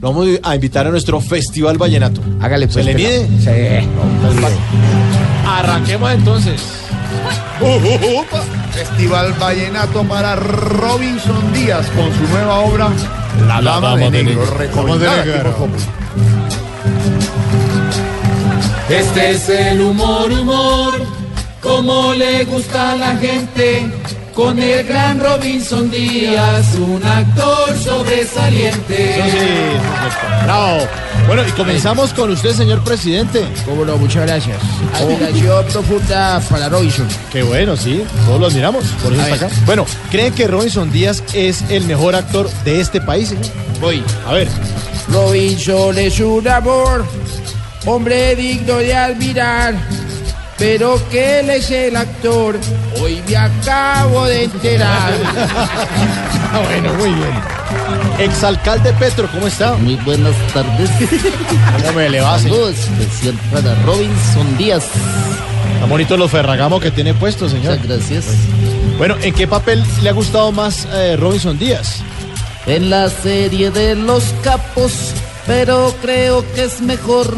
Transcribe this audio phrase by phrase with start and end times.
[0.00, 2.20] lo vamos a invitar a nuestro Festival Vallenato.
[2.40, 2.86] Hágale ¿Se pues.
[2.86, 3.28] le pelado.
[3.28, 3.80] mide?
[3.80, 3.88] Sí.
[5.46, 6.60] Arranquemos entonces.
[8.72, 12.88] Festival Vallenato para Robinson Díaz con su nueva obra
[13.48, 15.82] La Dama, de, Negro, aquí por Populi.
[18.88, 20.94] Este es el humor, humor,
[21.60, 23.86] como le gusta a la gente,
[24.38, 29.18] con el gran Robinson Díaz, un actor sobresaliente.
[29.18, 30.86] Eso sí, bravo.
[31.26, 33.44] Bueno, y comenzamos con usted, señor presidente.
[33.64, 34.56] Cómo no, muchas gracias.
[34.94, 37.08] Admiración profunda para Robinson.
[37.32, 39.52] Qué bueno, sí, todos lo admiramos, por eso A está ver.
[39.52, 39.62] acá.
[39.66, 43.30] Bueno, ¿creen que Robinson Díaz es el mejor actor de este país?
[43.30, 43.44] señor?
[43.80, 44.04] Voy.
[44.24, 44.46] A ver,
[45.08, 47.04] Robinson es un amor,
[47.86, 49.74] hombre digno de admirar.
[50.58, 52.58] Pero que él es el actor,
[53.00, 55.12] hoy me acabo de enterar.
[56.52, 57.58] ah, bueno, muy bien.
[58.18, 59.74] Exalcalde Petro, ¿cómo está?
[59.74, 60.90] Muy buenas tardes.
[61.76, 62.70] ¿Cómo me le va, señor?
[62.72, 64.84] Especial para Robinson Díaz.
[65.74, 67.78] Está bonito los ferragamos que tiene puesto, señor.
[67.78, 68.24] Muchas gracias.
[68.98, 72.00] Bueno, ¿en qué papel le ha gustado más eh, Robinson Díaz?
[72.66, 75.12] En la serie de los capos,
[75.46, 77.36] pero creo que es mejor.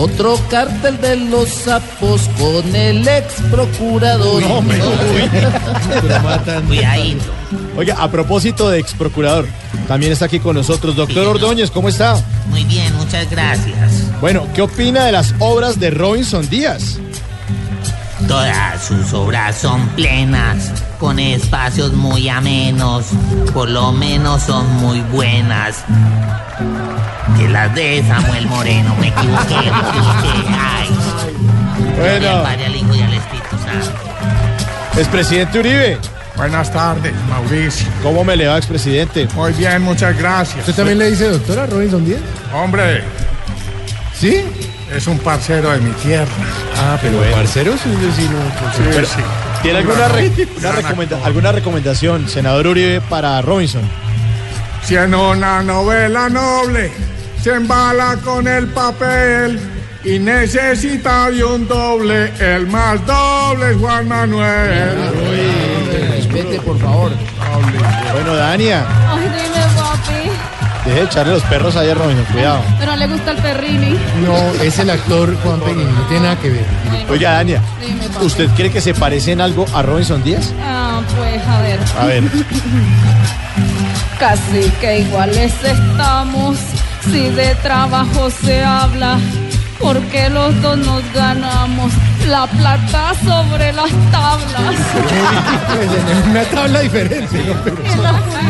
[0.00, 4.40] Otro cártel de los sapos con el ex procurador.
[6.68, 7.24] Cuidadito.
[7.76, 9.48] Oiga, a propósito de ex procurador,
[9.88, 11.28] también está aquí con nosotros, doctor Sí.
[11.28, 12.16] Ordóñez, ¿cómo está?
[12.48, 14.04] Muy bien, muchas gracias.
[14.20, 16.98] Bueno, ¿qué opina de las obras de Robinson Díaz?
[18.28, 23.06] Todas sus obras son plenas, con espacios muy amenos,
[23.54, 25.82] por lo menos son muy buenas.
[27.38, 30.48] Que las de Samuel Moreno, me equivoqué, me equivoqué.
[30.60, 30.88] Ay,
[31.96, 34.98] Bueno, al Hijo y al Espíritu Santo.
[34.98, 35.98] expresidente Uribe,
[36.36, 37.88] Buenas tardes, Mauricio.
[38.02, 39.26] ¿cómo me le va, expresidente?
[39.34, 40.60] Muy bien, muchas gracias.
[40.60, 42.20] ¿Usted también le dice doctora Robinson Díaz?
[42.54, 43.02] Hombre,
[44.14, 44.44] ¿Sí?
[44.94, 46.26] Es un parcero de mi tierra.
[46.76, 48.38] Ah, pero parcero es un vecino.
[48.76, 49.20] Sí, Pero, sí.
[49.62, 51.26] ¿Tiene alguna, re- una Gran recomenda- actor.
[51.26, 53.82] alguna recomendación, senador Uribe, para Robinson?
[54.84, 56.90] Si en una novela noble
[57.42, 59.60] se embala con el papel
[60.04, 64.96] y necesita de un doble, el más doble es Juan Manuel.
[66.16, 67.10] Respete, por favor.
[68.12, 69.67] Bueno, Dania, Ay, dime, papi.
[70.88, 72.60] Deje de echarle los perros ahí a Robinson, cuidado.
[72.78, 73.98] Pero no le gusta el perrini.
[74.24, 76.64] No, es el actor Juan Peña, no tiene nada que ver.
[77.08, 77.62] Oiga, Dania.
[78.20, 80.52] ¿usted cree que se parece en algo a Robinson Díaz?
[80.62, 81.80] Ah, pues a ver.
[81.98, 82.24] A ver,
[84.18, 86.58] Casi que iguales estamos.
[87.04, 89.18] Si de trabajo se habla.
[89.80, 91.92] Porque los dos nos ganamos
[92.26, 94.74] la plata sobre las tablas.
[96.30, 97.54] Una tabla diferente, ¿no?
[97.64, 97.76] Pero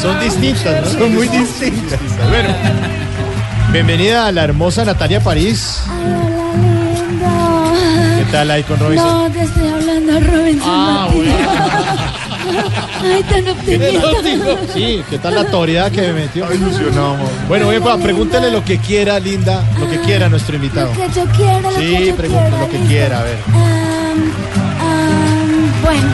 [0.00, 0.98] son distintas, ¿no?
[0.98, 2.00] son muy distintas.
[2.28, 2.48] Bueno,
[3.72, 5.82] bienvenida a la hermosa Natalia París.
[5.88, 6.22] Hola.
[8.18, 9.08] ¿Qué tal ahí con Robinson?
[9.08, 10.70] No, te estoy hablando, Robinson.
[10.70, 11.08] Ah,
[13.02, 14.72] Ay, tan optimista.
[14.72, 16.52] Sí, ¿qué tal la autoridad que me metió?
[16.52, 17.28] Ilusionamos.
[17.48, 20.92] Bueno, bien, pa, pregúntele lo que quiera, linda, lo que quiera a nuestro invitado.
[20.94, 22.88] Lo que yo quiera, lo que Sí, yo pregunte quiera, lo que listo.
[22.88, 23.38] quiera, a ver.
[25.82, 26.08] Bueno,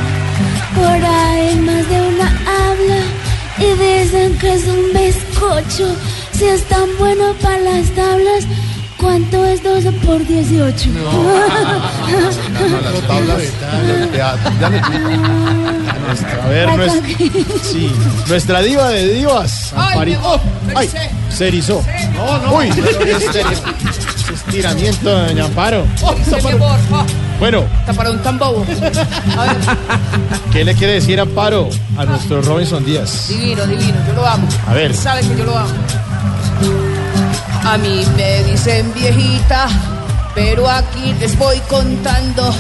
[0.74, 3.00] por ahí más de una habla
[3.58, 5.94] y dicen que es un bizcocho.
[6.32, 8.44] Si es tan bueno para las tablas,
[8.98, 10.90] ¿cuánto es 12 por 18?
[12.84, 14.52] Las tablas de teatro.
[14.60, 14.78] Ya le
[16.42, 16.90] A ver,
[17.62, 17.92] sí,
[18.28, 19.72] nuestra diva de divas.
[19.74, 20.18] Ampari-
[20.74, 20.90] Ay,
[21.30, 21.82] se erizó.
[22.14, 22.54] No, no.
[22.56, 22.68] Uy,
[24.32, 25.84] estiramiento de Doña Amparo.
[27.38, 28.66] Bueno, Está para un tan bobo.
[30.52, 33.28] ¿qué le quiere decir Amparo a nuestro Robinson Díaz?
[33.28, 34.48] Divino, divino, yo lo amo.
[34.66, 34.94] A ver.
[34.94, 35.70] Saben que yo lo amo.
[37.68, 39.66] A mí me dicen viejita,
[40.34, 42.50] pero aquí les voy contando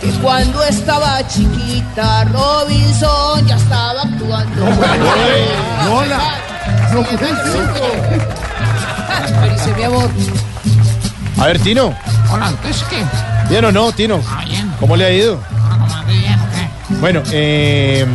[0.00, 4.64] que cuando estaba chiquita Robinson ya estaba actuando.
[5.92, 6.18] Hola.
[6.94, 7.02] No,
[9.42, 10.08] Me dice mi amor.
[11.38, 11.94] A ver, Tino.
[12.32, 13.04] Hola, entonces qué?
[13.50, 14.22] ¿Bien o no, Tino?
[14.46, 14.72] bien.
[14.80, 15.40] ¿Cómo le ha ido?
[15.68, 16.44] ¿Cómo bien o
[16.88, 16.94] qué?
[17.00, 18.06] Bueno, eh,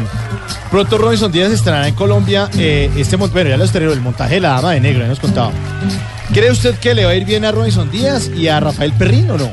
[0.71, 2.50] pronto Robinson Díaz estará en Colombia.
[2.57, 5.19] Eh, este, bueno, ya lo estrenó, el montaje de la Dama de Negro, ya nos
[5.19, 5.51] contaba.
[6.33, 9.31] ¿Cree usted que le va a ir bien a Robinson Díaz y a Rafael Perrín
[9.31, 9.50] o no?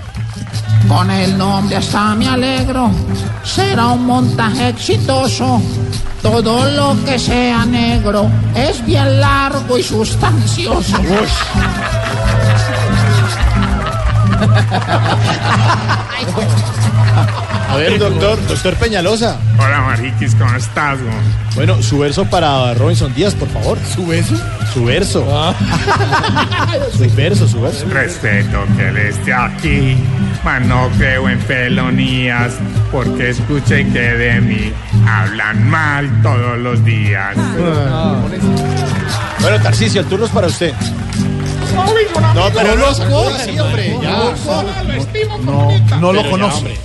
[0.88, 2.90] Con el nombre hasta me alegro.
[3.42, 5.60] Será un montaje exitoso.
[6.22, 10.96] Todo lo que sea negro es bien largo y sustancioso.
[17.68, 19.38] A ver, doctor, doctor Peñalosa.
[19.58, 20.98] Hola, Mariquis, ¿cómo estás?
[21.54, 23.78] Bueno, su verso para Robinson Díaz, por favor.
[23.94, 24.34] ¿Su beso?
[24.72, 25.26] Su verso.
[26.96, 27.86] su verso, su verso.
[27.88, 29.96] Respeto que él esté aquí,
[30.44, 32.54] mas no creo en felonías,
[32.92, 34.72] porque escuché que de mí
[35.06, 37.36] hablan mal todos los días.
[39.40, 40.72] Bueno, Tarcisio, el turno es para usted.
[42.34, 43.98] No, pero no los sí, hombre.
[44.02, 44.34] Ya.
[45.44, 46.78] No, no lo conoce.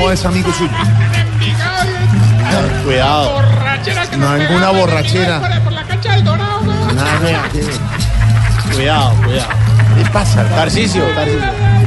[0.00, 0.70] No es amigo suyo.
[2.84, 3.42] Cuidado.
[4.12, 5.40] Ninguna borrachera.
[8.72, 9.48] Cuidado, cuidado.
[9.96, 10.44] ¿Qué pasa?
[10.48, 11.40] Tarcisio, Tarcisio.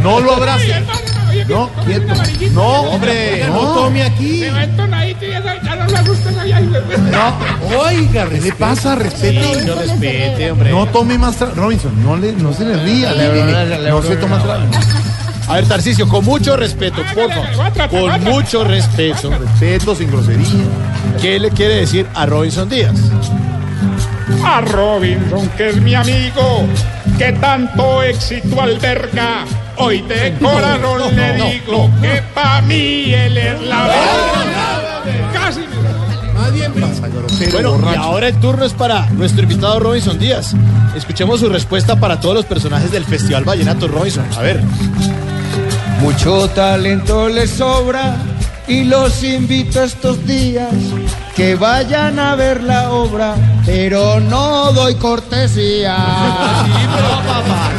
[0.03, 0.83] No lo abrace.
[1.47, 2.13] No, quieto.
[2.51, 4.45] No, hombre, no tome aquí.
[7.11, 8.95] No, oiga, ¿qué le pasa?
[8.95, 9.63] Respete.
[9.65, 10.71] No respete, hombre.
[10.71, 11.53] No tome más trago.
[11.55, 13.11] Robinson, no, le, no se le ría.
[13.13, 14.63] le- le- no se toma trago.
[15.47, 17.89] A ver, Tarcisio, con mucho respeto, por favor.
[17.89, 19.31] Con mucho respeto.
[19.31, 20.45] Respeto, sin grosería.
[21.21, 22.93] ¿Qué le quiere decir a Robinson Díaz?
[24.45, 26.65] A Robinson, que es mi amigo,
[27.17, 29.45] que tanto éxito alberga.
[29.77, 35.03] Hoy de corazón le digo que para mí él es la verdad.
[35.33, 35.61] Casi.
[36.67, 40.53] Pasa, grosero, Bueno, y ahora el turno es para nuestro invitado Robinson Díaz.
[40.95, 44.25] Escuchemos su respuesta para todos los personajes del Festival Vallenato Robinson.
[44.37, 44.61] A ver.
[46.01, 48.15] Mucho talento les sobra
[48.67, 50.71] y los invito estos días
[51.35, 53.35] que vayan a ver la obra,
[53.65, 55.97] pero no doy cortesía.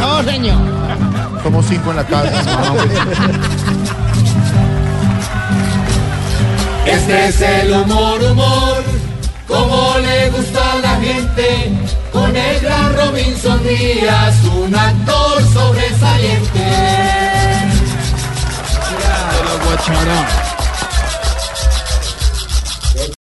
[0.01, 0.59] No, señor.
[1.43, 2.43] Somos cinco en la casa.
[6.91, 8.83] Este es el humor, humor,
[9.47, 11.71] como le gusta a la gente,
[12.13, 17.01] con el gran Robinson Díaz, un actor sobresaliente.